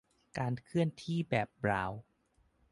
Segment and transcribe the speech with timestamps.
[0.37, 2.01] "การเคลื่อนที่แบบบราวน์"